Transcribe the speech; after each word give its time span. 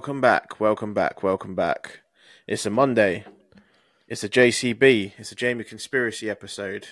welcome 0.00 0.22
back, 0.22 0.58
welcome 0.58 0.94
back, 0.94 1.22
welcome 1.22 1.54
back. 1.54 2.00
It's 2.46 2.64
a 2.64 2.70
Monday. 2.70 3.26
It's 4.08 4.24
a 4.24 4.30
JCB. 4.30 5.12
It's 5.18 5.30
a 5.30 5.34
Jamie 5.34 5.62
conspiracy 5.62 6.30
episode. 6.30 6.88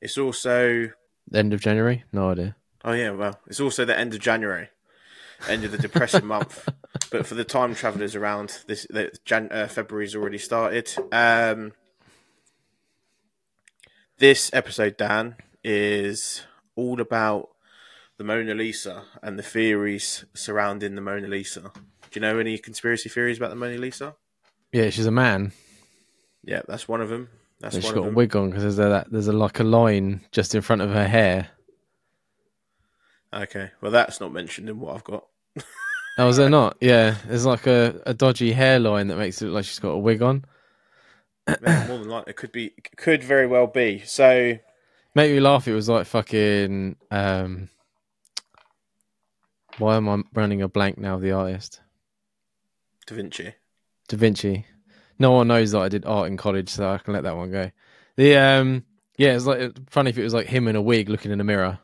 It's 0.00 0.18
also 0.18 0.90
End 1.32 1.54
of 1.54 1.60
January? 1.60 2.02
No 2.12 2.30
idea. 2.30 2.56
oh 2.84 2.90
yeah, 2.90 3.12
well, 3.12 3.38
it's 3.46 3.60
also 3.60 3.84
the 3.84 3.96
end 3.96 4.14
of 4.14 4.20
January, 4.20 4.68
end 5.48 5.62
of 5.62 5.70
the 5.70 5.78
depressing 5.78 6.26
month. 6.34 6.68
But 7.12 7.24
for 7.24 7.36
the 7.36 7.44
time 7.44 7.76
travelers 7.76 8.16
around, 8.16 8.64
this 8.66 8.84
the 8.90 9.16
Jan- 9.24 9.52
uh, 9.52 9.68
February's 9.68 10.16
already 10.16 10.38
started. 10.38 10.92
Um, 11.12 11.72
this 14.18 14.50
episode, 14.52 14.96
Dan, 14.96 15.36
is 15.62 16.42
all 16.74 17.00
about 17.00 17.50
the 18.18 18.24
Mona 18.24 18.54
Lisa 18.54 19.04
and 19.22 19.38
the 19.38 19.42
theories 19.42 20.24
surrounding 20.34 20.96
the 20.96 21.00
Mona 21.00 21.28
Lisa. 21.28 21.60
Do 21.62 21.70
you 22.14 22.20
know 22.20 22.38
any 22.38 22.58
conspiracy 22.58 23.08
theories 23.08 23.38
about 23.38 23.50
the 23.50 23.56
Mona 23.56 23.78
Lisa? 23.78 24.16
Yeah, 24.72 24.90
she's 24.90 25.06
a 25.06 25.12
man. 25.12 25.52
Yeah, 26.44 26.62
that's 26.66 26.88
one 26.88 27.00
of 27.00 27.08
them. 27.08 27.28
That's 27.60 27.76
she's 27.76 27.90
got 27.90 28.06
a 28.06 28.10
wig 28.10 28.34
on 28.36 28.50
because 28.50 28.62
there's 28.62 28.78
a, 28.78 28.88
that 28.90 29.10
there's 29.10 29.28
a 29.28 29.32
like 29.32 29.60
a 29.60 29.64
line 29.64 30.20
just 30.32 30.54
in 30.54 30.62
front 30.62 30.82
of 30.82 30.90
her 30.90 31.06
hair. 31.06 31.48
Okay, 33.32 33.70
well, 33.80 33.90
that's 33.90 34.20
not 34.20 34.32
mentioned 34.32 34.68
in 34.68 34.80
what 34.80 34.96
I've 34.96 35.04
got. 35.04 35.24
Oh, 36.18 36.28
is 36.28 36.36
there 36.36 36.50
not? 36.50 36.76
Yeah, 36.80 37.16
there's 37.26 37.46
like 37.46 37.66
a, 37.66 38.00
a 38.06 38.14
dodgy 38.14 38.52
hairline 38.52 39.08
that 39.08 39.18
makes 39.18 39.40
it 39.40 39.46
look 39.46 39.54
like 39.54 39.64
she's 39.64 39.78
got 39.78 39.90
a 39.90 39.98
wig 39.98 40.22
on. 40.22 40.44
Yeah, 41.48 41.86
more 41.88 41.98
than 41.98 42.08
likely, 42.08 42.30
it 42.30 42.36
could 42.36 42.52
be, 42.52 42.72
could 42.96 43.22
very 43.22 43.46
well 43.46 43.66
be. 43.66 44.02
So, 44.04 44.58
Make 45.14 45.32
me 45.32 45.40
laugh. 45.40 45.66
It 45.66 45.74
was 45.74 45.88
like 45.88 46.06
fucking. 46.06 46.96
Um, 47.10 47.68
why 49.78 49.96
am 49.96 50.08
I 50.08 50.22
running 50.34 50.62
a 50.62 50.68
blank 50.68 50.98
now? 50.98 51.14
of 51.14 51.22
The 51.22 51.32
artist 51.32 51.80
Da 53.08 53.14
Vinci. 53.14 53.54
Da 54.08 54.16
Vinci. 54.18 54.66
No 55.18 55.32
one 55.32 55.48
knows 55.48 55.72
that 55.72 55.80
I 55.80 55.88
did 55.88 56.04
art 56.04 56.28
in 56.28 56.36
college, 56.36 56.68
so 56.68 56.90
I 56.90 56.98
can 56.98 57.14
let 57.14 57.22
that 57.22 57.36
one 57.36 57.50
go. 57.50 57.70
The 58.16 58.36
um, 58.36 58.84
yeah, 59.16 59.34
it's 59.34 59.46
like 59.46 59.90
funny 59.90 60.10
if 60.10 60.18
it 60.18 60.22
was 60.22 60.34
like 60.34 60.46
him 60.46 60.68
in 60.68 60.76
a 60.76 60.82
wig 60.82 61.08
looking 61.08 61.32
in 61.32 61.40
a 61.40 61.44
mirror. 61.44 61.78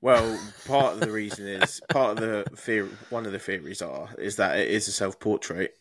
Well, 0.00 0.38
part 0.66 0.94
of 0.94 1.00
the 1.00 1.10
reason 1.12 1.46
is 1.46 1.80
part 1.90 2.18
of 2.18 2.24
the 2.24 2.44
theory. 2.56 2.90
One 3.10 3.24
of 3.24 3.32
the 3.32 3.38
theories 3.38 3.82
are 3.82 4.08
is 4.18 4.36
that 4.36 4.58
it 4.58 4.68
is 4.68 4.88
a 4.88 4.92
self-portrait, 4.92 5.76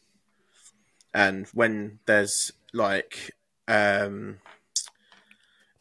and 1.14 1.48
when 1.48 2.00
there's 2.06 2.52
like 2.72 3.36
um, 3.68 4.38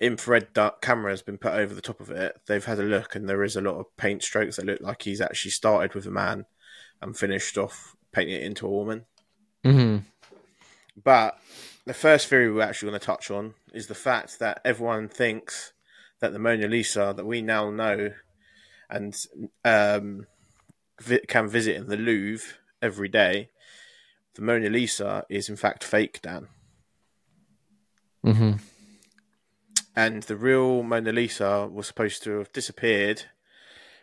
infrared 0.01 0.49
camera 0.81 1.11
has 1.11 1.23
been 1.23 1.39
put 1.39 1.55
over 1.55 1.75
the 1.75 1.81
top 1.81 2.01
of 2.01 2.11
it, 2.11 2.41
they've 2.47 2.65
had 2.65 2.79
a 2.79 2.85
look, 2.85 3.15
and 3.15 3.29
there 3.29 3.43
is 3.43 3.57
a 3.57 3.61
lot 3.61 3.79
of 3.79 3.97
paint 3.97 4.23
strokes 4.23 4.57
that 4.57 4.67
look 4.67 4.81
like 4.81 5.03
he's 5.03 5.21
actually 5.21 5.51
started 5.51 5.95
with 5.95 6.07
a 6.07 6.11
man 6.11 6.47
and 7.03 7.17
finished 7.17 7.59
off 7.59 7.97
painting 8.13 8.37
it 8.37 8.43
into 8.43 8.67
a 8.67 8.71
woman. 8.71 9.05
hmm 9.65 9.99
But 11.03 11.39
the 11.85 11.95
first 11.95 12.29
theory 12.29 12.51
we're 12.51 12.63
actually 12.63 12.91
going 12.91 13.01
to 13.01 13.07
touch 13.07 13.31
on 13.31 13.55
is 13.73 13.87
the 13.87 13.95
fact 13.95 14.39
that 14.39 14.61
everyone 14.65 15.09
thinks 15.09 15.73
that 16.21 16.33
the 16.33 16.39
Mona 16.39 16.69
Lisa 16.69 17.13
that 17.17 17.27
we 17.27 17.43
now 17.43 17.71
know 17.71 18.13
and 18.91 19.17
um, 19.65 20.27
vi- 21.01 21.21
can 21.29 21.49
visit 21.49 21.77
in 21.77 21.89
the 21.89 21.97
Louvre 21.97 22.55
every 22.83 23.09
day, 23.09 23.51
the 24.35 24.43
Mona 24.43 24.69
Lisa 24.69 25.25
is 25.29 25.49
in 25.49 25.57
fact 25.57 25.85
fake, 25.85 26.21
Dan. 26.23 26.49
hmm 28.23 28.53
And 29.99 30.23
the 30.23 30.37
real 30.37 30.85
Mona 30.85 31.11
Lisa 31.11 31.67
was 31.67 31.89
supposed 31.89 32.23
to 32.23 32.39
have 32.39 32.53
disappeared 32.53 33.25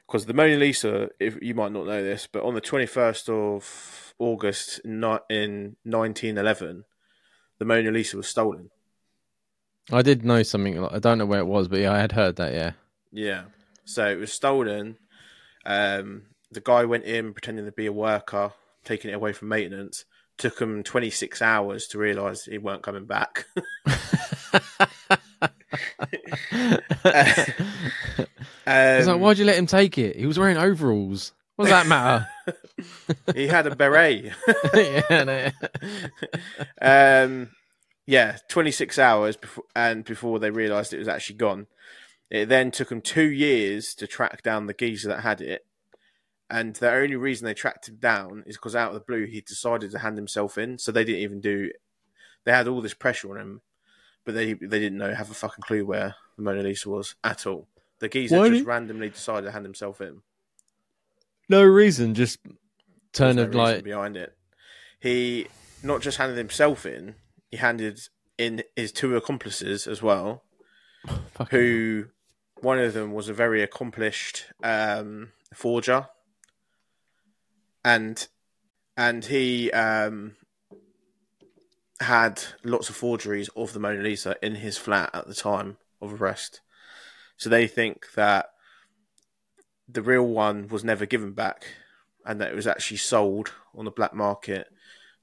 because 0.05 0.25
the 0.25 0.33
Mona 0.33 0.57
Lisa, 0.57 1.07
if 1.21 1.41
you 1.41 1.55
might 1.55 1.71
not 1.71 1.85
know 1.85 2.03
this, 2.03 2.27
but 2.29 2.43
on 2.43 2.53
the 2.53 2.59
21st 2.59 3.29
of 3.29 4.13
August 4.19 4.79
in 4.83 4.99
1911, 4.99 6.83
the 7.59 7.65
Mona 7.65 7.91
Lisa 7.91 8.17
was 8.17 8.27
stolen. 8.27 8.71
I 9.89 10.01
did 10.01 10.25
know 10.25 10.43
something. 10.43 10.85
I 10.85 10.99
don't 10.99 11.17
know 11.17 11.25
where 11.25 11.39
it 11.39 11.47
was, 11.47 11.69
but 11.69 11.79
yeah, 11.79 11.93
I 11.93 11.99
had 11.99 12.11
heard 12.11 12.35
that. 12.35 12.51
Yeah. 12.51 12.73
Yeah. 13.13 13.43
So 13.85 14.05
it 14.05 14.19
was 14.19 14.33
stolen. 14.33 14.97
Um, 15.65 16.23
the 16.51 16.59
guy 16.59 16.83
went 16.83 17.05
in 17.05 17.31
pretending 17.31 17.63
to 17.67 17.71
be 17.71 17.85
a 17.85 17.93
worker, 17.93 18.51
taking 18.83 19.11
it 19.11 19.13
away 19.13 19.31
from 19.31 19.47
maintenance. 19.47 20.03
Took 20.37 20.59
him 20.59 20.83
26 20.83 21.41
hours 21.41 21.87
to 21.87 21.97
realise 21.97 22.43
he 22.43 22.57
weren't 22.57 22.83
coming 22.83 23.05
back. 23.05 23.45
It's 27.05 29.07
like, 29.07 29.15
Um, 29.15 29.19
why'd 29.19 29.37
you 29.37 29.45
let 29.45 29.57
him 29.57 29.67
take 29.67 29.97
it? 29.97 30.15
He 30.15 30.25
was 30.25 30.39
wearing 30.39 30.57
overalls. 30.57 31.33
What 31.55 31.65
does 31.65 31.71
that 31.71 31.87
matter? 31.87 32.27
he 33.35 33.47
had 33.47 33.67
a 33.67 33.75
beret. 33.75 34.33
yeah, 34.73 35.23
no. 35.23 35.49
um, 36.81 37.49
yeah, 38.05 38.37
26 38.49 38.99
hours 38.99 39.37
before, 39.37 39.63
and 39.75 40.03
before 40.03 40.39
they 40.39 40.49
realised 40.49 40.93
it 40.93 40.99
was 40.99 41.07
actually 41.07 41.37
gone. 41.37 41.67
It 42.29 42.49
then 42.49 42.71
took 42.71 42.89
them 42.89 43.01
two 43.01 43.29
years 43.29 43.93
to 43.95 44.07
track 44.07 44.41
down 44.43 44.65
the 44.65 44.73
geezer 44.73 45.09
that 45.09 45.21
had 45.21 45.41
it. 45.41 45.65
And 46.49 46.75
the 46.75 46.91
only 46.91 47.15
reason 47.15 47.45
they 47.45 47.53
tracked 47.53 47.87
him 47.87 47.97
down 47.97 48.43
is 48.45 48.57
because 48.57 48.75
out 48.75 48.89
of 48.89 48.93
the 48.95 48.99
blue 48.99 49.25
he 49.25 49.41
decided 49.41 49.91
to 49.91 49.99
hand 49.99 50.17
himself 50.17 50.57
in. 50.57 50.77
So 50.77 50.91
they 50.91 51.03
didn't 51.03 51.21
even 51.21 51.39
do. 51.39 51.71
They 52.43 52.51
had 52.51 52.67
all 52.67 52.81
this 52.81 52.93
pressure 52.93 53.31
on 53.31 53.41
him, 53.41 53.61
but 54.25 54.33
they 54.33 54.53
they 54.53 54.79
didn't 54.79 54.97
know 54.97 55.13
have 55.13 55.31
a 55.31 55.33
fucking 55.35 55.63
clue 55.63 55.85
where 55.85 56.15
the 56.35 56.41
Mona 56.43 56.61
Lisa 56.63 56.89
was 56.89 57.15
at 57.23 57.45
all. 57.47 57.67
The 57.99 58.09
geezer 58.09 58.37
Why 58.37 58.49
just 58.49 58.59
did- 58.61 58.67
randomly 58.67 59.09
decided 59.09 59.45
to 59.45 59.51
hand 59.51 59.65
himself 59.65 60.01
in. 60.01 60.21
no 61.47 61.63
reason, 61.63 62.13
just 62.13 62.39
turn 63.13 63.37
no 63.37 63.43
of 63.43 63.49
reason 63.49 63.61
like 63.61 63.83
behind 63.83 64.17
it. 64.17 64.35
He 64.99 65.47
not 65.83 66.01
just 66.01 66.17
handed 66.17 66.37
himself 66.37 66.85
in, 66.85 67.15
he 67.51 67.57
handed 67.57 68.01
in 68.37 68.63
his 68.75 68.91
two 68.91 69.15
accomplices 69.15 69.87
as 69.87 70.01
well, 70.01 70.43
who 71.51 72.07
one 72.61 72.79
of 72.79 72.93
them 72.93 73.13
was 73.13 73.29
a 73.29 73.33
very 73.33 73.61
accomplished 73.61 74.45
um, 74.63 75.31
forger, 75.53 76.07
and 77.83 78.27
and 78.97 79.25
he 79.25 79.71
um, 79.71 80.35
had 81.99 82.43
lots 82.63 82.89
of 82.89 82.95
forgeries 82.95 83.49
of 83.55 83.73
the 83.73 83.79
Mona 83.79 84.01
Lisa 84.01 84.35
in 84.41 84.55
his 84.55 84.77
flat 84.77 85.09
at 85.13 85.27
the 85.27 85.33
time 85.33 85.77
of 86.01 86.21
arrest. 86.21 86.61
So 87.37 87.49
they 87.49 87.67
think 87.67 88.13
that 88.15 88.51
the 89.87 90.01
real 90.01 90.25
one 90.25 90.67
was 90.67 90.83
never 90.83 91.05
given 91.05 91.31
back, 91.31 91.67
and 92.25 92.41
that 92.41 92.51
it 92.51 92.55
was 92.55 92.67
actually 92.67 92.97
sold 92.97 93.51
on 93.75 93.85
the 93.85 93.91
black 93.91 94.13
market 94.13 94.67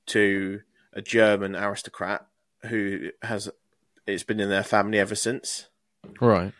to 0.07 0.61
a 0.93 1.03
German 1.03 1.57
aristocrat 1.57 2.27
who 2.67 3.11
has 3.23 3.51
it's 4.07 4.23
been 4.23 4.41
in 4.41 4.49
their 4.49 4.63
family 4.63 4.99
ever 4.99 5.15
since 5.15 5.69
right. 6.21 6.53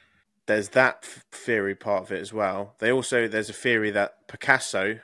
there's 0.47 0.71
that 0.71 1.05
theory 1.05 1.75
part 1.75 2.05
of 2.05 2.13
it 2.13 2.21
as 2.21 2.33
well. 2.33 2.75
They 2.79 2.91
also 2.91 3.29
there's 3.29 3.51
a 3.51 3.55
theory 3.55 3.91
that 3.91 4.29
Picasso 4.29 5.01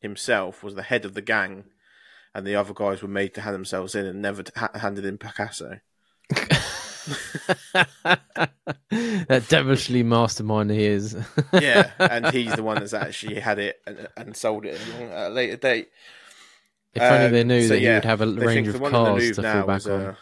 himself 0.00 0.62
was 0.62 0.74
the 0.74 0.82
head 0.82 1.04
of 1.04 1.14
the 1.14 1.22
gang, 1.22 1.64
and 2.34 2.46
the 2.46 2.54
other 2.56 2.74
guys 2.74 3.02
were 3.02 3.08
made 3.08 3.34
to 3.34 3.40
hand 3.40 3.54
themselves 3.54 3.94
in 3.94 4.06
and 4.06 4.20
never 4.22 4.42
ha- 4.56 4.70
handed 4.74 5.04
in 5.04 5.18
Picasso. 5.18 5.80
that 8.90 9.44
devilishly 9.48 10.02
mastermind 10.02 10.70
he 10.70 10.84
is. 10.84 11.16
Yeah, 11.52 11.90
and 11.98 12.26
he's 12.30 12.54
the 12.54 12.62
one 12.62 12.76
that's 12.78 12.94
actually 12.94 13.40
had 13.40 13.58
it 13.58 13.80
and, 13.86 14.08
and 14.16 14.36
sold 14.36 14.66
it 14.66 14.78
at 15.00 15.28
a 15.28 15.30
later 15.30 15.56
date. 15.56 15.88
if 16.94 17.02
only 17.02 17.28
they 17.30 17.40
Um, 17.42 17.48
knew 17.48 17.62
so 17.62 17.68
that 17.70 17.78
he 17.78 17.84
yeah, 17.84 17.94
would 17.94 18.04
have 18.04 18.20
a 18.20 18.26
range 18.26 18.68
of 18.68 18.74
the 18.74 18.80
one 18.80 18.94
in 18.94 19.02
the 19.02 19.08
cars 19.20 19.36
to 19.36 19.42
fall 19.42 19.66
back 19.66 19.76
is 19.78 19.86
on. 19.88 20.00
a 20.00 20.16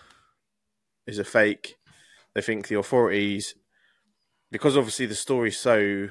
is 1.06 1.18
a 1.18 1.24
fake. 1.24 1.76
They 2.34 2.40
think 2.42 2.68
the 2.68 2.78
authorities, 2.78 3.54
because 4.50 4.76
obviously 4.76 5.06
the 5.06 5.14
story's 5.14 5.58
so 5.58 6.10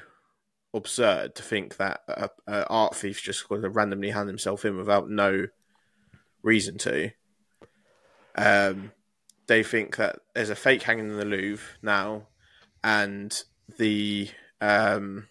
absurd 0.74 1.34
to 1.36 1.42
think 1.42 1.76
that 1.76 2.00
a, 2.08 2.28
a 2.46 2.66
art 2.68 2.96
thief's 2.96 3.20
just 3.22 3.48
going 3.48 3.62
to 3.62 3.70
randomly 3.70 4.10
hand 4.10 4.28
himself 4.28 4.64
in 4.64 4.76
without 4.76 5.08
no 5.08 5.46
reason 6.42 6.78
to. 6.78 7.10
Um, 8.34 8.92
they 9.46 9.62
think 9.62 9.96
that 9.96 10.20
there's 10.34 10.50
a 10.50 10.56
fake 10.56 10.82
hanging 10.82 11.10
in 11.10 11.16
the 11.16 11.24
Louvre 11.24 11.76
now, 11.82 12.26
and 12.82 13.42
the 13.78 14.30
um, 14.60 15.28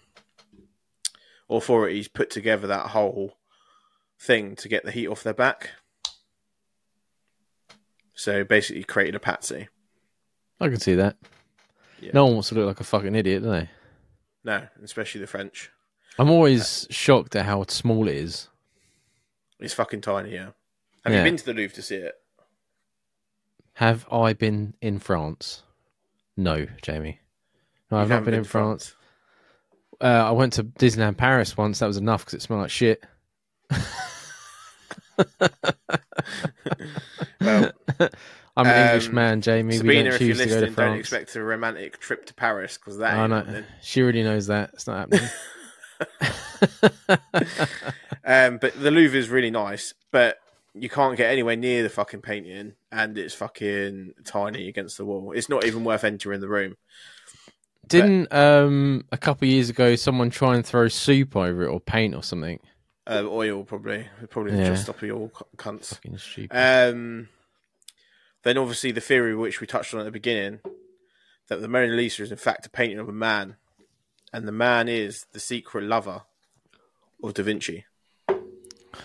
authorities 1.50 2.08
put 2.08 2.30
together 2.30 2.68
that 2.68 2.88
whole 2.88 3.38
thing 4.20 4.56
to 4.58 4.70
get 4.70 4.84
the 4.84 4.92
heat 4.92 5.08
off 5.08 5.24
their 5.24 5.34
back. 5.34 5.72
So 8.14 8.44
basically, 8.44 8.84
created 8.84 9.16
a 9.16 9.20
patsy. 9.20 9.68
I 10.60 10.70
can 10.70 10.80
see 10.80 10.96
that. 10.96 11.18
Yeah. 12.00 12.12
No 12.14 12.26
one 12.26 12.36
wants 12.36 12.50
to 12.50 12.56
look 12.56 12.68
like 12.68 12.80
a 12.80 12.86
fucking 12.86 13.16
idiot, 13.16 13.44
do 13.44 13.50
they? 13.50 13.70
No, 14.44 14.68
especially 14.84 15.22
the 15.22 15.28
French. 15.28 15.72
I'm 16.18 16.30
always 16.30 16.88
shocked 16.90 17.36
at 17.36 17.46
how 17.46 17.66
small 17.68 18.08
it 18.08 18.16
is. 18.16 18.48
It's 19.60 19.74
fucking 19.74 20.02
tiny. 20.02 20.34
Yeah. 20.34 20.52
Have 21.06 21.14
Yeah. 21.14 21.20
you 21.20 21.24
been 21.26 21.38
to 21.38 21.46
the 21.46 21.54
Louvre 21.54 21.76
to 21.76 21.82
see 21.82 21.96
it? 21.96 22.16
Have 23.74 24.06
I 24.12 24.34
been 24.34 24.74
in 24.82 25.00
France? 25.00 25.64
No, 26.38 26.66
Jamie. 26.82 27.20
No, 27.92 27.98
I've 27.98 28.10
not 28.10 28.16
haven't 28.16 28.26
been 28.26 28.34
in 28.36 28.44
to 28.44 28.50
France. 28.50 28.96
Uh, 30.02 30.06
I 30.06 30.32
went 30.32 30.54
to 30.54 30.64
Disneyland 30.64 31.18
Paris 31.18 31.56
once. 31.56 31.80
That 31.80 31.88
was 31.88 31.98
enough 31.98 32.22
because 32.26 32.34
it 32.36 32.42
smelled 32.42 32.62
like 32.64 32.72
shit. 32.72 33.04
well, 37.42 37.72
I'm 38.58 38.66
an 38.68 38.68
Um, 38.68 38.88
English 38.88 39.10
man, 39.12 39.42
Jamie. 39.42 39.74
we 39.74 39.78
Sabina, 39.78 40.04
don't 40.06 40.14
if 40.16 40.22
you're 40.22 40.30
choose 40.36 40.38
to 40.40 40.46
go 40.46 40.50
to 40.56 40.62
listening, 40.68 40.76
don't 40.88 40.98
expect 41.00 41.36
a 41.36 41.44
romantic 41.44 42.00
trip 42.00 42.26
to 42.28 42.34
Paris 42.34 42.78
because 42.78 42.98
that 42.98 43.14
I 43.18 43.22
ain't 43.24 43.30
know. 43.30 43.64
She 43.82 44.02
already 44.02 44.24
knows 44.24 44.48
that. 44.48 44.72
It's 44.74 44.88
not 44.88 45.10
happening. 45.12 45.30
Um, 48.28 48.58
but 48.58 48.74
the 48.82 48.90
Louvre 48.90 49.20
is 49.20 49.30
really 49.30 49.52
nice, 49.52 49.94
but 50.12 50.38
you 50.78 50.90
can't 50.90 51.16
get 51.18 51.32
anywhere 51.32 51.56
near 51.56 51.84
the 51.84 51.90
fucking 51.90 52.22
painting, 52.22 52.74
and 52.92 53.18
it's 53.18 53.34
fucking 53.34 54.14
tiny 54.26 54.68
against 54.68 54.98
the 54.98 55.06
wall. 55.06 55.32
It's 55.32 55.50
not 55.50 55.64
even 55.66 55.84
worth 55.84 56.04
entering 56.04 56.42
the 56.42 56.48
room. 56.50 56.76
Didn't 57.88 58.34
um 58.34 59.06
a 59.12 59.18
couple 59.18 59.48
of 59.48 59.52
years 59.54 59.70
ago 59.70 59.96
someone 59.96 60.30
try 60.32 60.56
and 60.56 60.66
throw 60.66 60.88
soup 60.88 61.36
over 61.36 61.64
it 61.64 61.68
or 61.70 61.80
paint 61.80 62.16
or 62.16 62.24
something? 62.24 62.60
Uh, 63.08 63.24
oil 63.28 63.64
probably, 63.64 64.08
probably 64.32 64.58
Yeah. 64.58 64.70
just 64.70 64.84
stop 64.84 65.02
you 65.04 65.16
all 65.16 65.30
cu- 65.30 65.46
cunts. 65.58 65.90
Fucking 65.94 66.18
stupid. 66.18 66.52
Um, 66.58 67.30
then 68.42 68.58
obviously 68.58 68.92
the 68.92 69.02
theory 69.02 69.36
which 69.36 69.62
we 69.62 69.68
touched 69.68 69.94
on 69.94 70.00
at 70.00 70.06
the 70.06 70.12
beginning 70.12 70.60
that 71.48 71.62
the 71.62 71.68
Mona 71.68 71.94
Lisa 71.94 72.24
is 72.24 72.32
in 72.32 72.38
fact 72.38 72.66
a 72.66 72.70
painting 72.72 72.98
of 72.98 73.08
a 73.08 73.14
man, 73.14 73.58
and 74.34 74.48
the 74.48 74.52
man 74.52 74.88
is 74.90 75.28
the 75.34 75.40
secret 75.40 75.84
lover 75.84 76.24
of 77.24 77.36
Da 77.36 77.44
Vinci. 77.44 77.86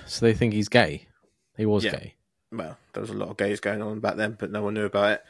so 0.07 0.25
they 0.25 0.33
think 0.33 0.55
he's 0.55 0.71
gay. 0.71 1.07
He 1.61 1.67
was 1.67 1.85
Yeah. 1.85 1.91
gay. 1.91 2.15
Well, 2.51 2.79
there 2.95 3.03
was 3.03 3.11
a 3.11 3.15
lot 3.15 3.29
of 3.29 3.37
gays 3.37 3.61
going 3.61 3.83
on 3.83 4.01
back 4.01 4.17
then, 4.17 4.33
but 4.41 4.51
no 4.51 4.63
one 4.63 4.73
knew 4.73 4.87
about 4.87 5.13
it. 5.13 5.25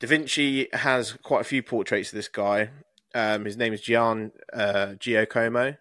Da 0.00 0.08
Vinci 0.08 0.66
has 0.72 1.12
quite 1.12 1.42
a 1.42 1.44
few 1.44 1.62
portraits 1.62 2.08
of 2.08 2.16
this 2.16 2.26
guy. 2.26 2.70
Um, 3.14 3.44
his 3.44 3.56
name 3.56 3.72
is 3.72 3.80
Gian 3.80 4.32
uh, 4.52 4.94
Giacomo. 4.94 5.76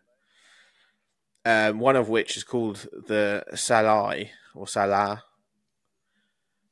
Um, 1.45 1.79
one 1.79 1.95
of 1.95 2.09
which 2.09 2.38
is 2.38 2.44
called 2.44 2.88
the 2.91 3.44
Salai 3.53 4.29
or 4.53 4.67
Salah. 4.67 5.23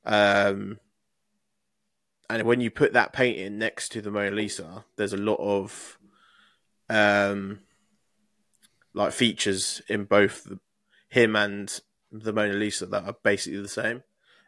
Um, 0.06 0.80
and 2.30 2.44
when 2.44 2.62
you 2.62 2.70
put 2.70 2.94
that 2.94 3.12
painting 3.12 3.58
next 3.58 3.90
to 3.94 4.04
the 4.04 4.12
Mona 4.12 4.36
Lisa, 4.36 4.86
there's 4.98 5.14
a 5.14 5.18
lot 5.18 5.40
of 5.40 5.98
um, 6.92 7.62
like 8.94 9.14
features 9.14 9.82
in 9.88 10.04
both 10.04 10.44
the, 10.44 10.60
him 11.10 11.36
and 11.36 11.82
the 12.24 12.34
Mona 12.34 12.54
Lisa 12.54 12.86
that 12.88 13.04
are 13.06 13.16
basically 13.24 13.62
the 13.62 13.68
same 13.68 14.04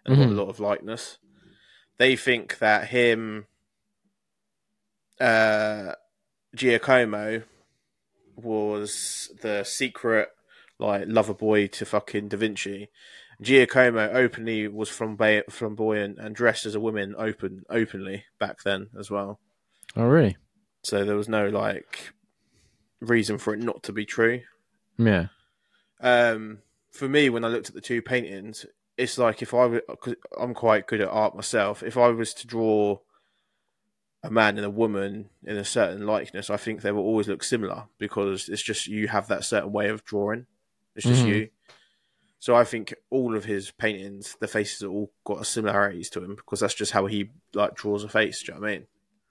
and 0.06 0.18
got 0.18 0.28
Mhm. 0.28 0.32
a 0.32 0.42
lot 0.42 0.50
of 0.50 0.60
likeness. 0.60 1.18
They 1.98 2.16
think 2.16 2.60
that 2.60 2.88
him, 2.90 3.48
uh, 5.20 5.94
Giacomo, 6.56 7.44
was 8.36 9.32
the 9.42 9.64
secret 9.64 10.30
like 10.80 11.06
lover 11.08 11.34
boy 11.34 11.68
to 11.68 11.86
fucking 11.86 12.28
Da 12.30 12.38
Vinci. 12.38 12.90
Giacomo 13.42 14.10
openly 14.12 14.68
was 14.68 14.90
flamboy- 14.90 15.50
flamboyant 15.52 16.20
and 16.20 16.36
dressed 16.36 16.66
as 16.68 16.76
a 16.76 16.80
woman 16.80 17.16
open 17.18 17.64
openly 17.70 18.26
back 18.40 18.62
then 18.64 18.90
as 18.98 19.10
well. 19.10 19.40
Oh 19.96 20.06
really? 20.06 20.38
So 20.84 21.04
there 21.04 21.16
was 21.16 21.28
no 21.28 21.48
like 21.50 22.12
reason 23.00 23.38
for 23.40 23.54
it 23.54 23.60
not 23.60 23.82
to 23.84 23.92
be 23.94 24.06
true. 24.06 24.42
Yeah. 24.98 25.28
Um, 26.00 26.60
for 26.98 27.08
me, 27.08 27.30
when 27.30 27.46
I 27.46 27.48
looked 27.50 27.70
at 27.70 27.76
the 27.76 27.82
two 27.82 28.02
paintings, 28.02 28.66
it's 28.98 29.18
like 29.18 29.42
if 29.42 29.54
I 29.54 29.66
were, 29.68 29.82
cause 30.02 30.16
I'm 30.40 30.54
quite 30.54 30.88
good 30.88 31.02
at 31.02 31.10
art 31.10 31.36
myself. 31.36 31.84
If 31.84 31.98
I 31.98 32.08
was 32.10 32.34
to 32.36 32.48
draw 32.48 32.98
a 34.24 34.32
man 34.32 34.58
and 34.58 34.66
a 34.66 34.70
woman 34.72 35.30
in 35.44 35.58
a 35.58 35.64
certain 35.66 36.06
likeness, 36.06 36.50
I 36.50 36.58
think 36.58 36.82
they 36.82 36.92
will 36.92 37.04
always 37.04 37.28
look 37.28 37.44
similar 37.44 37.84
because 38.00 38.50
it's 38.50 38.64
just 38.64 38.88
you 38.88 39.08
have 39.08 39.28
that 39.28 39.44
certain 39.46 39.72
way 39.72 39.90
of 39.90 40.04
drawing. 40.04 40.48
It's 40.96 41.06
just 41.06 41.24
Mhm. 41.26 41.28
you. 41.28 41.50
So 42.40 42.56
I 42.56 42.64
think 42.64 42.94
all 43.10 43.36
of 43.36 43.46
his 43.46 43.72
paintings, 43.72 44.36
the 44.40 44.48
faces 44.48 44.82
are 44.84 44.90
all 44.90 45.12
got 45.24 45.46
similarities 45.46 46.10
to 46.12 46.24
him 46.24 46.36
because 46.36 46.60
that's 46.60 46.74
just 46.74 46.92
how 46.92 47.06
he 47.06 47.30
like 47.54 47.76
draws 47.76 48.04
a 48.04 48.10
face. 48.10 48.42
Do 48.42 48.52
you 48.52 48.56
know 48.56 48.62
what 48.62 48.70
I 48.70 48.72
mean? 48.74 48.88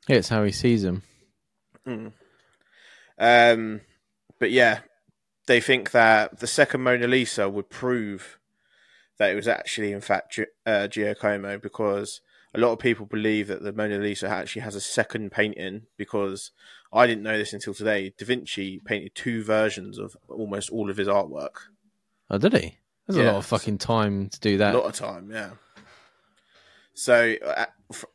Yeah, 0.09 0.17
it's 0.17 0.29
how 0.29 0.45
he 0.45 0.53
sees 0.53 0.85
him. 0.85 1.03
Mm. 1.87 2.13
Um, 3.19 3.81
but 4.39 4.51
yeah, 4.51 4.81
they 5.47 5.61
think 5.61 5.93
that 5.93 6.41
the 6.41 6.47
second 6.47 6.83
Mona 6.83 7.07
Lisa 7.07 7.49
would 7.49 7.71
prove 7.71 8.39
that 9.19 9.31
it 9.31 9.35
was 9.35 9.49
actually, 9.49 9.93
in 9.93 10.01
fact, 10.01 10.33
Gi- 10.35 10.47
uh, 10.67 10.89
Giacomo 10.89 11.59
because 11.59 12.21
a 12.55 12.61
lot 12.61 12.73
of 12.73 12.79
people 12.79 13.07
believe 13.07 13.49
that 13.49 13.63
the 13.63 13.73
Mona 13.73 13.99
Lisa 13.99 14.29
actually 14.29 14.63
has 14.63 14.75
a 14.75 14.81
second 14.81 15.31
painting 15.31 15.83
because 15.97 16.51
I 16.93 17.07
didn't 17.07 17.23
know 17.23 17.39
this 17.39 17.53
until 17.53 17.75
today. 17.75 18.13
Da 18.17 18.25
Vinci 18.25 18.81
painted 18.85 19.15
two 19.15 19.43
versions 19.43 19.99
of 19.99 20.17
almost 20.29 20.71
all 20.71 20.91
of 20.91 20.97
his 20.97 21.09
artwork. 21.09 21.69
Oh, 22.31 22.39
did 22.39 22.55
he? 22.55 22.79
There's 23.07 23.19
a 23.19 23.25
lot 23.25 23.37
of 23.37 23.47
fucking 23.47 23.79
time 23.79 24.29
to 24.31 24.41
do 24.41 24.59
that. 24.59 24.75
A 24.75 24.79
lot 24.79 24.87
of 24.87 24.95
time, 24.95 25.31
yeah. 25.31 25.51
So 26.95 27.35
uh, 27.45 27.67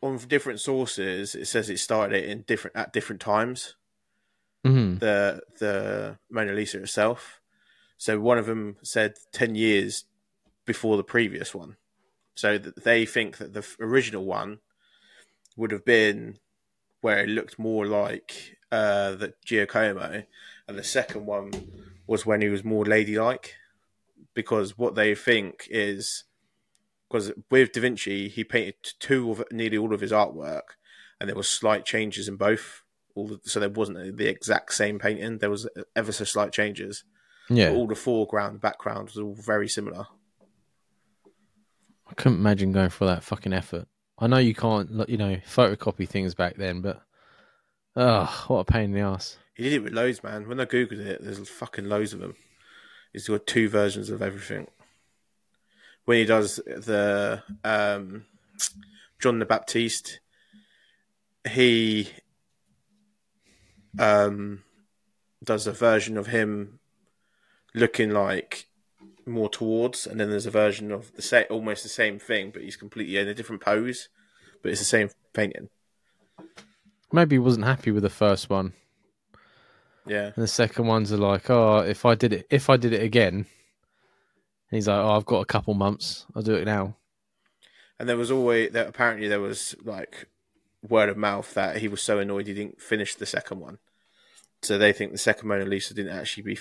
on 0.01 0.18
different 0.27 0.60
sources, 0.60 1.36
it 1.36 1.45
says 1.45 1.69
it 1.69 1.77
started 1.77 2.25
in 2.25 2.42
different 2.42 2.75
at 2.75 2.92
different 2.92 3.22
times. 3.22 3.75
Hmm 4.63 4.96
the 4.96 5.42
the 5.60 6.18
Mona 6.30 6.54
Lisa 6.54 6.81
itself. 6.81 7.42
So 7.98 8.19
one 8.19 8.38
of 8.38 8.46
them 8.46 8.78
said 8.84 9.16
ten 9.31 9.56
years 9.56 10.06
before 10.66 10.98
the 10.98 11.04
previous 11.04 11.54
one. 11.54 11.78
So 12.36 12.58
that 12.58 12.84
they 12.84 13.06
think 13.06 13.38
that 13.38 13.54
the 13.54 13.66
original 13.80 14.25
one 14.25 14.60
would 15.58 15.72
have 15.72 15.86
been 15.86 16.40
where 17.02 17.24
it 17.24 17.30
looked 17.30 17.60
more 17.60 17.86
like 17.86 18.58
uh, 18.72 19.12
the 19.12 19.34
Giacomo, 19.44 20.24
and 20.68 20.78
the 20.78 20.84
second 20.84 21.25
one 21.25 21.52
was 22.08 22.25
when 22.25 22.42
he 22.42 22.50
was 22.50 22.63
more 22.63 22.86
ladylike. 22.86 23.56
Because 24.34 24.78
what 24.78 24.96
they 24.96 25.13
think 25.13 25.68
is 25.69 26.24
because 27.10 27.34
with 27.50 27.74
Da 27.74 27.81
Vinci 27.81 28.30
he 28.30 28.44
painted 28.44 28.75
two 29.00 29.31
of 29.31 29.44
nearly 29.52 29.78
all 29.78 29.94
of 29.94 30.02
his 30.02 30.12
artwork, 30.12 30.77
and 31.20 31.27
there 31.27 31.36
were 31.36 31.44
slight 31.44 31.86
changes 31.86 32.27
in 32.27 32.38
both 32.38 32.84
all 33.15 33.27
the, 33.27 33.39
so 33.44 33.60
there 33.60 33.70
wasn't 33.70 34.18
the 34.18 34.27
exact 34.27 34.74
same 34.74 35.00
painting. 35.00 35.38
There 35.38 35.50
was 35.50 35.68
ever 35.96 36.12
so 36.12 36.24
slight 36.24 36.51
changes. 36.51 37.03
Yeah. 37.50 37.70
But 37.70 37.75
all 37.75 37.88
the 37.88 37.96
foreground, 37.96 38.62
background 38.62 39.10
was 39.10 39.18
all 39.18 39.34
very 39.34 39.68
similar. 39.68 40.08
I 42.08 42.13
couldn't 42.15 42.39
imagine 42.39 42.72
going 42.72 42.89
for 42.89 43.06
that 43.06 43.24
fucking 43.24 43.53
effort. 43.53 43.88
I 44.20 44.27
know 44.27 44.38
you 44.38 44.53
can't, 44.53 45.10
you 45.10 45.18
know, 45.18 45.38
photocopy 45.48 46.08
things 46.08 46.36
back 46.36 46.56
then, 46.56 46.82
but 46.82 47.01
oh, 47.96 48.46
what 48.48 48.60
a 48.60 48.65
pain 48.65 48.86
in 48.86 48.91
the 48.94 49.00
ass. 49.00 49.38
He 49.56 49.63
did 49.63 49.74
it 49.74 49.84
with 49.84 49.94
loads, 49.94 50.24
man. 50.24 50.48
When 50.48 50.60
I 50.60 50.65
googled 50.65 51.00
it, 51.00 51.24
there's 51.24 51.50
fucking 51.50 51.86
loads 51.86 52.13
of 52.13 52.20
them. 52.20 52.36
He's 53.13 53.27
got 53.27 53.48
two 53.48 53.68
versions 53.68 54.10
of 54.10 54.22
everything. 54.22 54.68
When 56.06 56.18
he 56.18 56.25
does 56.25 56.56
the 56.56 57.44
um, 57.63 58.25
John 59.20 59.39
the 59.39 59.46
Baptist, 59.46 60.20
he 61.50 62.10
um, 64.00 64.63
does 65.43 65.67
a 65.67 65.71
version 65.71 66.17
of 66.17 66.27
him 66.27 66.79
looking 67.74 68.12
like 68.12 68.67
more 69.25 69.50
towards, 69.50 70.05
and 70.07 70.19
then 70.19 70.29
there's 70.29 70.45
a 70.45 70.51
version 70.51 70.91
of 70.91 71.13
the 71.15 71.21
same, 71.21 71.45
almost 71.50 71.83
the 71.83 71.89
same 71.89 72.19
thing, 72.19 72.51
but 72.51 72.62
he's 72.63 72.75
completely 72.75 73.17
in 73.17 73.27
a 73.27 73.33
different 73.33 73.62
pose, 73.62 74.10
but 74.62 74.71
it's 74.71 74.81
the 74.81 74.86
same 74.86 75.10
painting. 75.33 75.69
Maybe 77.12 77.36
he 77.36 77.39
wasn't 77.39 77.65
happy 77.65 77.91
with 77.91 78.03
the 78.03 78.10
first 78.10 78.50
one, 78.50 78.74
Yeah, 80.05 80.27
and 80.27 80.43
the 80.43 80.48
second 80.48 80.88
ones 80.88 81.12
are 81.12 81.17
like, 81.17 81.50
oh, 81.50 81.79
if 81.79 82.05
I 82.05 82.15
did 82.15 82.33
it, 82.33 82.48
if 82.50 82.69
I 82.69 82.77
did 82.77 82.93
it 82.93 83.03
again, 83.03 83.33
and 83.36 83.45
he's 84.77 84.88
like, 84.88 84.98
oh, 84.98 85.12
I've 85.12 85.25
got 85.25 85.41
a 85.41 85.45
couple 85.45 85.74
months, 85.74 86.25
I'll 86.36 86.41
do 86.41 86.55
it 86.55 86.65
now. 86.65 86.95
and 88.00 88.07
there 88.10 88.17
was 88.17 88.31
always 88.31 88.71
that. 88.71 88.88
Apparently, 88.88 89.27
there 89.27 89.41
was 89.41 89.75
like 89.83 90.27
word 90.88 91.10
of 91.10 91.18
mouth 91.18 91.54
that 91.54 91.78
he 91.78 91.88
was 91.88 92.02
so 92.02 92.20
annoyed 92.20 92.48
he 92.48 92.54
didn't 92.54 92.82
finish 92.82 93.16
the 93.16 93.26
second 93.26 93.60
one. 93.60 93.78
So 94.62 94.78
they 94.78 94.94
think 94.94 95.12
the 95.12 95.18
second 95.18 95.48
Mona 95.48 95.66
Lisa 95.66 95.94
didn't 95.94 96.16
actually 96.18 96.44
be 96.44 96.60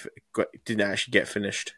didn't 0.64 0.90
actually 0.90 1.12
get 1.12 1.28
finished. 1.28 1.74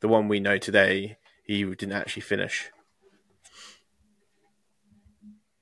The 0.00 0.08
one 0.08 0.26
we 0.26 0.40
know 0.40 0.58
today, 0.58 1.18
he 1.44 1.62
didn't 1.64 1.92
actually 1.92 2.22
finish. 2.22 2.70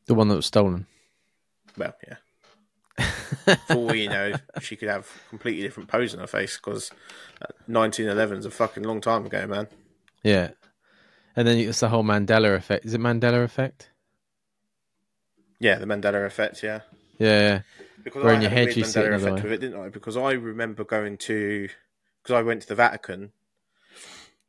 The 0.07 0.15
one 0.15 0.29
that 0.29 0.37
was 0.37 0.47
stolen. 0.47 0.87
Well, 1.77 1.95
yeah. 2.09 3.55
For 3.67 3.75
all 3.75 3.95
you 3.95 4.09
know, 4.09 4.33
she 4.61 4.77
could 4.77 4.89
have 4.89 5.09
completely 5.29 5.63
different 5.63 5.91
pose 5.91 6.15
on 6.15 6.21
her 6.21 6.27
face 6.27 6.57
because 6.57 6.91
1911 7.67 8.39
is 8.39 8.47
a 8.47 8.51
fucking 8.51 8.83
long 8.83 9.01
time 9.01 9.27
ago, 9.27 9.47
man. 9.47 9.69
Yeah. 10.23 10.51
And 11.37 11.47
then 11.47 11.59
it's 11.59 11.81
the 11.81 11.89
whole 11.91 12.03
Mandela 12.03 12.57
effect. 12.57 12.87
Is 12.87 12.95
it 12.95 13.01
Mandela 13.01 13.45
effect? 13.45 13.90
Yeah, 15.61 15.77
the 15.79 15.87
Mandela 15.87 16.27
effect. 16.27 16.63
Yeah. 16.63 16.81
Yeah. 17.19 17.41
yeah. 17.41 17.61
Because 18.03 18.25
I 18.25 18.35
in 18.35 18.41
your 18.41 18.51
had 18.51 18.59
a 18.59 18.65
head 18.67 18.77
you 18.77 18.85
see 18.85 19.01
it 19.01 19.05
Mandela 19.11 19.15
effect 19.17 19.43
with 19.45 19.53
it, 19.53 19.61
didn't 19.61 19.81
I? 19.81 19.89
Because 19.91 20.17
I 20.17 20.33
remember 20.33 20.85
going 20.85 21.19
to, 21.19 21.69
because 22.23 22.35
I 22.35 22.43
went 22.43 22.63
to 22.63 22.69
the 22.69 22.75
Vatican, 22.75 23.33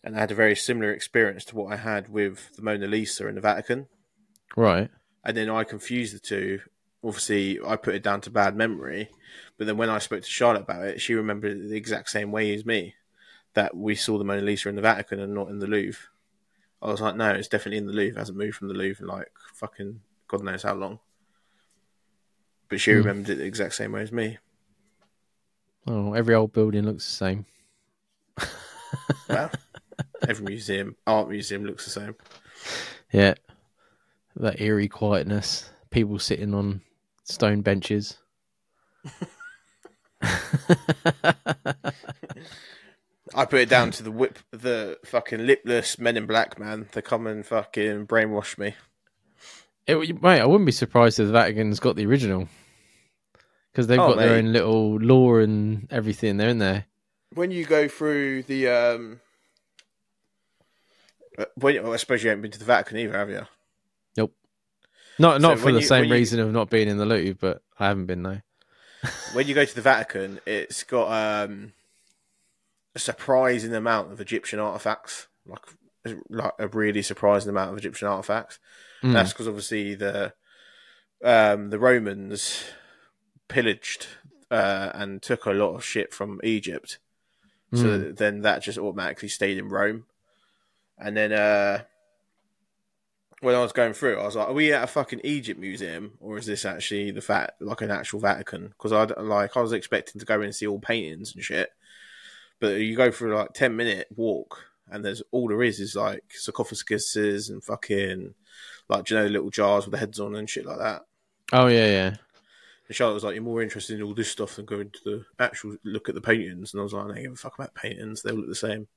and 0.03 0.15
I 0.15 0.19
had 0.19 0.31
a 0.31 0.35
very 0.35 0.55
similar 0.55 0.91
experience 0.93 1.45
to 1.45 1.55
what 1.55 1.71
I 1.71 1.75
had 1.75 2.09
with 2.09 2.55
the 2.55 2.61
Mona 2.61 2.87
Lisa 2.87 3.27
in 3.27 3.35
the 3.35 3.41
Vatican, 3.41 3.87
Right. 4.55 4.89
and 5.23 5.35
then 5.37 5.49
I 5.49 5.63
confused 5.65 6.15
the 6.15 6.19
two. 6.19 6.61
Obviously, 7.03 7.59
I 7.65 7.75
put 7.75 7.95
it 7.95 8.03
down 8.03 8.21
to 8.21 8.29
bad 8.29 8.55
memory, 8.55 9.09
but 9.57 9.67
then 9.67 9.75
when 9.77 9.89
I 9.89 9.99
spoke 9.99 10.23
to 10.23 10.29
Charlotte 10.29 10.61
about 10.61 10.85
it, 10.85 11.01
she 11.01 11.13
remembered 11.13 11.51
it 11.57 11.67
the 11.69 11.75
exact 11.77 12.09
same 12.09 12.31
way 12.31 12.53
as 12.53 12.65
me. 12.65 12.95
that 13.53 13.75
we 13.75 13.95
saw 13.95 14.17
the 14.17 14.23
Mona 14.23 14.41
Lisa 14.41 14.69
in 14.69 14.75
the 14.75 14.81
Vatican 14.81 15.19
and 15.19 15.33
not 15.33 15.49
in 15.49 15.59
the 15.59 15.67
Louvre. 15.67 16.07
I 16.81 16.89
was 16.89 17.01
like, 17.01 17.17
no, 17.17 17.31
it's 17.31 17.49
definitely 17.49 17.79
in 17.79 17.85
the 17.87 17.91
Louvre. 17.91 18.15
It 18.15 18.17
hasn't 18.17 18.37
moved 18.37 18.55
from 18.55 18.69
the 18.69 18.73
Louvre 18.73 19.03
in 19.03 19.11
like 19.11 19.29
fucking 19.53 19.99
God 20.31 20.43
knows 20.43 20.63
how 20.63 20.73
long. 20.75 20.99
But 22.69 22.79
she 22.79 22.91
Hmm. 22.91 22.97
remembered 22.99 23.31
it 23.31 23.35
the 23.39 23.43
exact 23.45 23.73
same 23.75 23.91
way 23.91 24.01
as 24.01 24.13
me. 24.13 24.37
Oh, 25.85 26.13
every 26.13 26.33
old 26.35 26.53
building 26.53 26.85
looks 26.85 27.05
the 27.05 27.11
same. 27.11 27.45
Well, 29.27 29.51
every 30.27 30.45
museum, 30.45 30.95
art 31.05 31.27
museum 31.27 31.65
looks 31.65 31.83
the 31.83 31.91
same. 31.91 32.15
Yeah. 33.11 33.33
That 34.37 34.61
eerie 34.61 34.87
quietness. 34.87 35.69
People 35.89 36.17
sitting 36.17 36.53
on 36.53 36.81
stone 37.25 37.61
benches. 37.61 38.17
I 43.33 43.45
put 43.45 43.59
it 43.61 43.69
down 43.69 43.91
to 43.91 44.03
the 44.03 44.11
whip, 44.11 44.39
the 44.51 44.97
fucking 45.05 45.45
lipless 45.45 45.99
men 45.99 46.15
in 46.17 46.25
black 46.25 46.57
man. 46.59 46.87
They 46.93 47.01
come 47.01 47.27
and 47.27 47.45
fucking 47.45 48.07
brainwash 48.07 48.57
me. 48.57 48.75
It, 49.87 50.21
mate, 50.21 50.39
I 50.41 50.45
wouldn't 50.45 50.65
be 50.65 50.71
surprised 50.71 51.19
if 51.19 51.27
the 51.27 51.33
Vatican's 51.33 51.79
got 51.79 51.95
the 51.95 52.05
original. 52.05 52.47
Because 53.71 53.87
they've 53.87 53.99
Oh, 53.99 54.09
got 54.09 54.17
their 54.17 54.35
own 54.37 54.51
little 54.53 54.97
law 54.99 55.37
and 55.37 55.87
everything. 55.91 56.37
They're 56.37 56.49
in 56.49 56.59
there. 56.59 56.85
When 57.33 57.51
you 57.51 57.65
go 57.65 57.87
through 57.87 58.43
the, 58.43 58.67
um, 58.67 59.21
uh, 61.37 61.45
when, 61.55 61.81
well, 61.83 61.93
I 61.93 61.97
suppose 61.97 62.23
you 62.23 62.29
haven't 62.29 62.41
been 62.41 62.51
to 62.51 62.59
the 62.59 62.65
Vatican 62.65 62.97
either, 62.97 63.17
have 63.17 63.29
you? 63.29 63.45
Nope. 64.17 64.33
Not 65.17 65.39
not 65.41 65.57
So 65.57 65.63
for 65.65 65.71
the 65.71 65.79
you- 65.79 65.85
same 65.85 66.05
you- 66.05 66.13
reason 66.13 66.39
of 66.39 66.51
not 66.51 66.69
being 66.69 66.89
in 66.89 66.97
the 66.97 67.05
Louvre, 67.05 67.35
but 67.39 67.61
I 67.79 67.87
haven't 67.87 68.05
been 68.07 68.23
though. 68.23 68.41
when 69.33 69.47
you 69.47 69.55
go 69.55 69.65
to 69.65 69.75
the 69.75 69.81
Vatican, 69.81 70.39
it's 70.45 70.83
got 70.83 71.45
um, 71.45 71.73
a 72.93 72.99
surprising 72.99 73.73
amount 73.73 74.11
of 74.11 74.19
Egyptian 74.19 74.59
artifacts, 74.59 75.27
like 75.45 75.61
like 76.29 76.53
a 76.59 76.67
really 76.67 77.01
surprising 77.01 77.49
amount 77.49 77.71
of 77.71 77.77
Egyptian 77.77 78.07
artifacts. 78.07 78.59
Mm. 79.03 79.13
That's 79.13 79.33
because 79.33 79.47
obviously 79.47 79.95
the 79.95 80.33
um, 81.23 81.69
the 81.69 81.79
Romans 81.79 82.63
pillaged 83.47 84.07
uh, 84.49 84.91
and 84.93 85.21
took 85.21 85.45
a 85.45 85.51
lot 85.51 85.75
of 85.75 85.85
shit 85.85 86.13
from 86.13 86.39
Egypt, 86.43 86.99
so 87.73 87.83
Mm. 87.85 88.17
then 88.17 88.41
that 88.41 88.63
just 88.63 88.77
automatically 88.77 89.29
stayed 89.29 89.57
in 89.57 89.69
Rome. 89.69 90.05
And 90.97 91.15
then 91.15 91.31
uh, 91.31 91.83
when 93.39 93.55
I 93.55 93.61
was 93.61 93.71
going 93.71 93.93
through, 93.93 94.17
it, 94.17 94.21
I 94.21 94.25
was 94.25 94.35
like, 94.35 94.47
"Are 94.49 94.53
we 94.53 94.71
at 94.73 94.83
a 94.83 94.87
fucking 94.87 95.21
Egypt 95.23 95.59
museum, 95.59 96.13
or 96.19 96.37
is 96.37 96.45
this 96.45 96.65
actually 96.65 97.11
the 97.11 97.21
fat 97.21 97.55
like 97.59 97.81
an 97.81 97.91
actual 97.91 98.19
Vatican?" 98.19 98.69
Because 98.69 98.91
I 98.91 99.05
like 99.21 99.55
I 99.57 99.61
was 99.61 99.73
expecting 99.73 100.19
to 100.19 100.25
go 100.25 100.35
in 100.35 100.45
and 100.45 100.55
see 100.55 100.67
all 100.67 100.79
paintings 100.79 101.33
and 101.33 101.43
shit, 101.43 101.69
but 102.59 102.79
you 102.79 102.95
go 102.95 103.11
for 103.11 103.33
like 103.33 103.53
ten 103.53 103.75
minute 103.75 104.07
walk, 104.15 104.65
and 104.91 105.03
there's 105.03 105.21
all 105.31 105.47
there 105.47 105.63
is 105.63 105.79
is 105.79 105.95
like 105.95 106.23
sarcophaguses 106.37 107.49
and 107.49 107.63
fucking 107.63 108.33
like 108.89 109.09
you 109.09 109.15
know 109.17 109.25
little 109.27 109.49
jars 109.49 109.85
with 109.85 109.93
the 109.93 109.97
heads 109.97 110.19
on 110.19 110.35
and 110.35 110.49
shit 110.49 110.65
like 110.65 110.79
that. 110.79 111.03
Oh 111.53 111.67
yeah, 111.67 111.87
yeah. 111.87 112.15
And 112.87 112.95
Charlotte 112.95 113.13
was 113.15 113.23
like, 113.23 113.35
"You're 113.35 113.43
more 113.43 113.61
interested 113.61 113.97
in 113.97 114.03
all 114.03 114.13
this 114.13 114.29
stuff 114.31 114.55
than 114.57 114.65
going 114.65 114.89
to 114.91 114.99
the 115.05 115.25
actual 115.43 115.77
look 115.83 116.09
at 116.09 116.15
the 116.15 116.21
paintings." 116.21 116.73
And 116.73 116.81
I 116.81 116.83
was 116.83 116.93
like, 116.93 117.05
"I 117.05 117.07
don't 117.07 117.21
give 117.23 117.31
a 117.31 117.35
fuck 117.35 117.55
about 117.55 117.73
paintings; 117.73 118.21
they 118.21 118.31
all 118.31 118.37
look 118.37 118.47
the 118.49 118.55
same." 118.55 118.87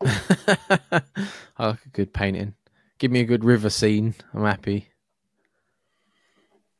I 0.04 1.66
like 1.66 1.84
a 1.86 1.88
good 1.92 2.12
painting. 2.12 2.54
Give 2.98 3.10
me 3.10 3.20
a 3.20 3.24
good 3.24 3.44
river 3.44 3.70
scene. 3.70 4.14
I'm 4.32 4.44
happy. 4.44 4.88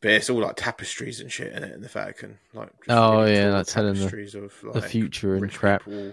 But 0.00 0.12
it's 0.12 0.30
all 0.30 0.40
like 0.40 0.56
tapestries 0.56 1.20
and 1.20 1.30
shit 1.30 1.52
in 1.52 1.62
it 1.62 1.72
in 1.74 1.80
the 1.80 1.88
Vatican. 1.88 2.38
Like 2.52 2.70
Oh, 2.88 3.20
really 3.22 3.34
yeah, 3.34 3.52
like 3.52 3.66
telling 3.66 3.94
the- 3.94 4.06
of 4.44 4.64
like, 4.64 4.74
the 4.74 4.82
future 4.82 5.36
and 5.36 5.52
crap. 5.52 5.84
people 5.84 6.12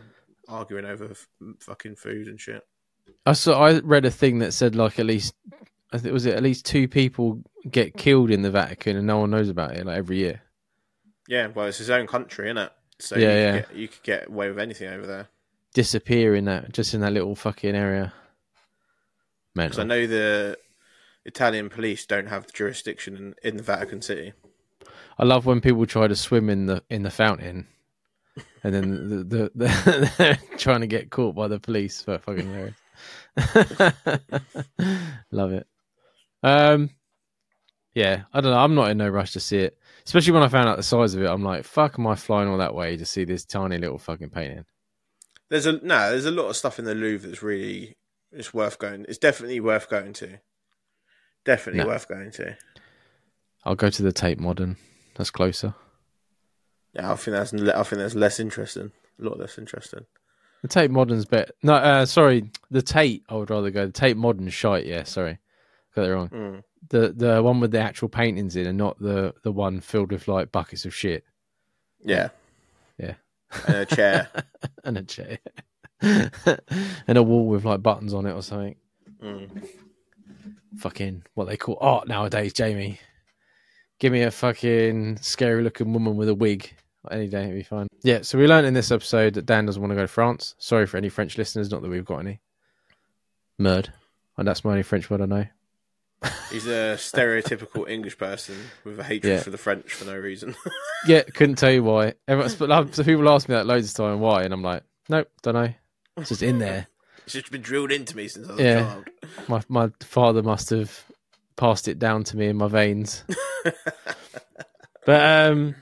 arguing 0.49 0.85
over 0.85 1.11
f- 1.11 1.27
fucking 1.59 1.95
food 1.95 2.27
and 2.27 2.39
shit. 2.39 2.65
I 3.25 3.33
saw. 3.33 3.59
I 3.65 3.79
read 3.79 4.05
a 4.05 4.11
thing 4.11 4.39
that 4.39 4.53
said 4.53 4.75
like 4.75 4.99
at 4.99 5.05
least, 5.05 5.33
I 5.91 5.97
think 5.97 6.13
was 6.13 6.25
it 6.25 6.35
at 6.35 6.43
least 6.43 6.65
two 6.65 6.87
people 6.87 7.41
get 7.69 7.97
killed 7.97 8.31
in 8.31 8.41
the 8.41 8.51
Vatican 8.51 8.97
and 8.97 9.07
no 9.07 9.19
one 9.19 9.31
knows 9.31 9.49
about 9.49 9.75
it 9.75 9.85
like 9.85 9.97
every 9.97 10.17
year. 10.17 10.41
Yeah, 11.27 11.47
well, 11.47 11.67
it's 11.67 11.77
his 11.77 11.89
own 11.89 12.07
country, 12.07 12.47
isn't 12.47 12.57
it? 12.57 12.71
So 12.99 13.17
Yeah, 13.17 13.27
you, 13.27 13.39
yeah. 13.39 13.59
Could 13.59 13.69
get, 13.69 13.77
you 13.77 13.87
could 13.87 14.03
get 14.03 14.27
away 14.27 14.49
with 14.49 14.59
anything 14.59 14.89
over 14.89 15.05
there. 15.05 15.27
Disappear 15.73 16.35
in 16.35 16.45
that 16.45 16.73
just 16.73 16.93
in 16.93 17.01
that 17.01 17.13
little 17.13 17.35
fucking 17.35 17.75
area. 17.75 18.13
Man, 19.55 19.67
Because 19.67 19.79
I 19.79 19.83
know 19.83 20.07
the 20.07 20.57
Italian 21.25 21.69
police 21.69 22.05
don't 22.05 22.27
have 22.27 22.51
jurisdiction 22.51 23.15
in, 23.15 23.35
in 23.43 23.57
the 23.57 23.63
Vatican 23.63 24.01
City. 24.01 24.33
I 25.17 25.25
love 25.25 25.45
when 25.45 25.61
people 25.61 25.85
try 25.85 26.07
to 26.07 26.15
swim 26.15 26.49
in 26.49 26.65
the 26.65 26.83
in 26.89 27.03
the 27.03 27.11
fountain, 27.11 27.67
and 28.63 28.73
then 28.73 29.09
the, 29.09 29.23
the, 29.23 29.51
the 29.55 30.11
they're 30.17 30.39
trying 30.57 30.81
to 30.81 30.87
get 30.87 31.09
caught 31.09 31.35
by 31.35 31.47
the 31.47 31.59
police. 31.59 32.01
For 32.01 32.17
fucking 32.19 32.47
hilarious. 32.47 32.75
love 35.31 35.53
it. 35.53 35.67
Um, 36.43 36.89
yeah, 37.93 38.23
I 38.33 38.41
don't 38.41 38.51
know. 38.51 38.57
I'm 38.59 38.75
not 38.75 38.91
in 38.91 38.97
no 38.97 39.09
rush 39.09 39.33
to 39.33 39.39
see 39.39 39.57
it, 39.59 39.77
especially 40.05 40.33
when 40.33 40.43
I 40.43 40.47
found 40.47 40.69
out 40.69 40.77
the 40.77 40.83
size 40.83 41.15
of 41.15 41.21
it. 41.21 41.27
I'm 41.29 41.43
like, 41.43 41.63
fuck, 41.65 41.97
am 41.99 42.07
I 42.07 42.15
flying 42.15 42.49
all 42.49 42.57
that 42.59 42.75
way 42.75 42.97
to 42.97 43.05
see 43.05 43.23
this 43.25 43.45
tiny 43.45 43.77
little 43.77 43.97
fucking 43.97 44.29
painting? 44.29 44.65
There's 45.49 45.65
a 45.65 45.73
no, 45.83 46.11
there's 46.11 46.25
a 46.25 46.31
lot 46.31 46.49
of 46.49 46.55
stuff 46.55 46.79
in 46.79 46.85
the 46.85 46.95
Louvre 46.95 47.27
that's 47.27 47.41
really 47.43 47.97
it's 48.31 48.53
worth 48.53 48.77
going. 48.77 49.05
It's 49.09 49.17
definitely 49.17 49.59
worth 49.59 49.89
going 49.89 50.13
to. 50.13 50.39
Definitely 51.45 51.81
No. 51.81 51.87
worth 51.87 52.07
going 52.07 52.31
to. 52.31 52.57
I'll 53.65 53.75
go 53.75 53.89
to 53.89 54.03
the 54.03 54.11
Tate 54.11 54.39
Modern. 54.39 54.77
That's 55.15 55.31
closer. 55.31 55.73
Yeah, 56.93 57.11
I 57.11 57.15
think 57.15 57.33
that's 57.33 57.53
I 57.53 57.83
think 57.83 57.99
that's 57.99 58.15
less 58.15 58.39
interesting. 58.39 58.91
A 59.19 59.23
lot 59.23 59.39
less 59.39 59.57
interesting. 59.57 60.05
The 60.61 60.67
Tate 60.67 60.91
Modern's 60.91 61.25
better. 61.25 61.51
No, 61.63 61.75
uh, 61.75 62.05
sorry, 62.05 62.49
the 62.71 62.81
Tate. 62.81 63.23
I 63.29 63.35
would 63.35 63.49
rather 63.49 63.69
go. 63.71 63.85
The 63.85 63.91
Tate 63.91 64.17
Modern 64.17 64.49
shite. 64.49 64.85
Yeah, 64.85 65.03
sorry, 65.03 65.37
got 65.95 66.05
it 66.05 66.13
wrong. 66.13 66.29
Mm. 66.29 66.63
the 66.89 67.13
the 67.15 67.43
one 67.43 67.59
with 67.59 67.71
the 67.71 67.79
actual 67.79 68.09
paintings 68.09 68.55
in, 68.55 68.65
and 68.67 68.77
not 68.77 68.99
the 68.99 69.33
the 69.43 69.51
one 69.51 69.79
filled 69.79 70.11
with 70.11 70.27
like 70.27 70.51
buckets 70.51 70.85
of 70.85 70.93
shit 70.95 71.23
Yeah. 72.03 72.29
Yeah. 72.97 73.15
And 73.67 73.75
a 73.75 73.85
chair. 73.85 74.29
and 74.83 74.97
a 74.97 75.03
chair 75.03 75.39
and 76.01 77.17
a 77.17 77.23
wall 77.23 77.47
with 77.47 77.65
like 77.65 77.81
buttons 77.83 78.13
on 78.13 78.25
it 78.25 78.33
or 78.33 78.41
something. 78.41 78.75
Mm. 79.23 79.67
Fucking 80.77 81.23
what 81.33 81.47
they 81.47 81.57
call 81.57 81.77
art 81.81 82.07
nowadays, 82.07 82.53
Jamie. 82.53 82.99
Give 83.99 84.11
me 84.13 84.21
a 84.21 84.31
fucking 84.31 85.17
scary 85.21 85.63
looking 85.63 85.91
woman 85.93 86.15
with 86.15 86.29
a 86.29 86.35
wig 86.35 86.71
any 87.11 87.27
day, 87.27 87.43
it'd 87.43 87.55
be 87.55 87.63
fine. 87.63 87.87
Yeah, 88.03 88.19
so 88.21 88.37
we 88.37 88.45
learned 88.47 88.67
in 88.67 88.73
this 88.73 88.91
episode 88.91 89.33
that 89.35 89.45
Dan 89.45 89.65
doesn't 89.65 89.81
want 89.81 89.91
to 89.91 89.95
go 89.95 90.01
to 90.03 90.07
France. 90.07 90.53
Sorry 90.57 90.85
for 90.85 90.97
any 90.97 91.09
French 91.09 91.37
listeners, 91.37 91.71
not 91.71 91.81
that 91.81 91.89
we've 91.89 92.05
got 92.05 92.19
any. 92.19 92.39
Murd. 93.59 93.89
And 94.37 94.47
that's 94.47 94.63
my 94.63 94.71
only 94.71 94.83
French 94.83 95.09
word 95.09 95.21
I 95.21 95.25
know. 95.25 95.45
He's 96.51 96.67
a 96.67 96.95
stereotypical 96.97 97.89
English 97.89 98.17
person 98.17 98.55
with 98.83 98.99
a 98.99 99.03
hatred 99.03 99.33
Yeah. 99.33 99.39
for 99.41 99.49
the 99.51 99.57
French 99.57 99.93
for 99.93 100.05
no 100.05 100.17
reason. 100.17 100.55
Yeah, 101.07 101.21
couldn't 101.23 101.55
tell 101.55 101.71
you 101.71 101.81
why. 101.81 102.15
Everyone, 102.27 102.53
but 102.59 102.93
so 102.93 103.05
people 103.05 103.29
ask 103.29 103.47
me 103.47 103.55
that 103.55 103.65
loads 103.65 103.87
of 103.89 103.95
time 103.95 104.19
why, 104.19 104.43
and 104.43 104.53
I'm 104.53 104.61
like, 104.61 104.83
nope, 105.07 105.29
don't 105.43 105.53
know. 105.53 105.73
It's 106.17 106.27
just 106.27 106.43
in 106.43 106.59
there. 106.59 106.87
it's 107.23 107.31
just 107.35 107.49
been 107.51 107.61
drilled 107.61 107.93
into 107.93 108.17
me 108.17 108.27
since 108.27 108.49
I 108.49 108.51
was 108.51 108.59
Yeah. 108.59 108.79
a 108.79 108.83
child. 108.83 109.07
My 109.47 109.61
my 109.69 109.89
father 110.01 110.43
must 110.43 110.71
have 110.71 111.05
passed 111.59 111.89
it 111.89 111.99
down 111.99 112.23
to 112.23 112.37
me 112.37 112.47
in 112.47 112.55
my 112.55 112.69
veins. 112.69 113.23
but 115.05 115.51
um, 115.51 115.75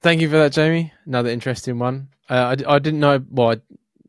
thank 0.00 0.22
you 0.22 0.28
for 0.28 0.38
that, 0.38 0.52
Jamie. 0.52 0.92
Another 1.04 1.28
interesting 1.28 1.78
one. 1.78 2.08
Uh, 2.28 2.56
I, 2.66 2.74
I 2.74 2.78
didn't 2.78 3.00
know. 3.00 3.22
Well, 3.30 3.50
I 3.50 3.60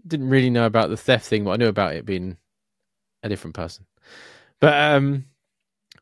didn't 0.08 0.30
really 0.30 0.50
know 0.50 0.66
about 0.66 0.90
the 0.90 0.98
theft 0.98 1.28
thing, 1.28 1.44
but 1.44 1.52
I 1.52 1.58
knew 1.58 1.68
about 1.68 1.94
it 1.94 2.06
being 2.06 2.38
a 3.22 3.30
different 3.30 3.54
person. 3.54 3.86
But 4.62 4.74
um, 4.74 5.26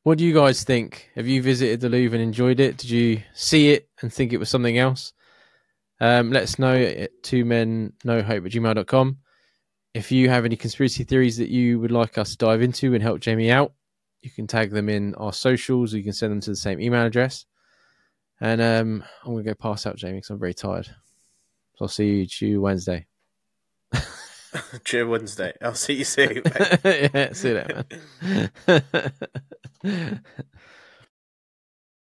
what 0.03 0.19
do 0.19 0.23
you 0.23 0.35
guys 0.35 0.63
think? 0.63 1.09
Have 1.15 1.27
you 1.27 1.41
visited 1.41 1.81
the 1.81 1.89
Louvre 1.89 2.15
and 2.15 2.23
enjoyed 2.23 2.59
it? 2.59 2.77
Did 2.77 2.91
you 2.91 3.23
see 3.33 3.71
it 3.71 3.89
and 4.01 4.13
think 4.13 4.31
it 4.31 4.37
was 4.37 4.49
something 4.49 4.77
else? 4.77 5.13
Um, 5.99 6.31
let 6.31 6.43
us 6.43 6.59
know 6.59 6.75
at 6.75 7.23
two 7.23 7.43
men 7.43 7.93
no 8.03 8.21
hope 8.21 8.45
at 8.45 8.51
gmail.com. 8.51 9.17
If 9.93 10.11
you 10.11 10.29
have 10.29 10.45
any 10.45 10.55
conspiracy 10.55 11.03
theories 11.03 11.37
that 11.37 11.49
you 11.49 11.79
would 11.79 11.91
like 11.91 12.17
us 12.17 12.31
to 12.31 12.37
dive 12.37 12.61
into 12.61 12.93
and 12.93 13.03
help 13.03 13.19
Jamie 13.19 13.51
out, 13.51 13.73
you 14.21 14.31
can 14.31 14.47
tag 14.47 14.71
them 14.71 14.89
in 14.89 15.13
our 15.15 15.33
socials 15.33 15.93
or 15.93 15.97
you 15.97 16.03
can 16.03 16.13
send 16.13 16.31
them 16.31 16.41
to 16.41 16.49
the 16.49 16.55
same 16.55 16.81
email 16.81 17.05
address. 17.05 17.45
And 18.41 18.59
um, 18.59 19.03
I'm 19.23 19.33
going 19.33 19.43
to 19.43 19.51
go 19.51 19.55
pass 19.55 19.85
out, 19.85 19.97
Jamie, 19.97 20.15
because 20.15 20.31
I'm 20.31 20.39
very 20.39 20.53
tired. 20.53 20.87
So 20.87 21.85
I'll 21.85 21.87
see 21.87 22.07
you 22.07 22.25
Tuesday, 22.25 22.57
Wednesday. 22.57 23.05
Cheer 24.83 25.07
Wednesday. 25.07 25.53
I'll 25.61 25.75
see 25.75 25.93
you 25.93 26.03
soon. 26.03 26.41
yeah, 26.83 27.33
see 27.33 27.49
you 27.49 27.55
later, 27.55 27.85
man. 28.23 28.51